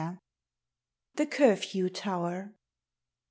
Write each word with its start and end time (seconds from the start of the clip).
THE 1.13 1.27
CURFEW 1.27 1.89
TOWER. 1.91 2.55